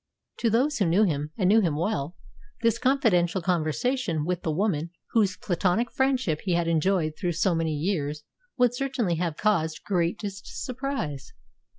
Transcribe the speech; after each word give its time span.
To 0.37 0.49
those 0.49 0.79
who 0.79 0.87
knew 0.87 1.03
him, 1.03 1.29
and 1.37 1.47
knew 1.47 1.61
him 1.61 1.75
well, 1.77 2.15
this 2.63 2.79
confidential 2.79 3.39
conversation 3.39 4.25
with 4.25 4.41
the 4.41 4.49
woman 4.51 4.89
whose 5.11 5.37
platonic 5.37 5.91
friendship 5.91 6.41
he 6.41 6.53
had 6.55 6.67
enjoyed 6.67 7.13
through 7.15 7.33
so 7.33 7.53
many 7.53 7.75
years 7.75 8.23
would 8.57 8.73
certainly 8.73 9.17
have 9.17 9.37
caused 9.37 9.83
greatest 9.83 10.63
surprise. 10.65 11.33